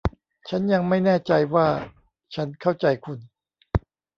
[0.49, 1.67] ฉันยังไม่แน่ใจว่า
[2.35, 3.19] ฉันเข้าใจคุณ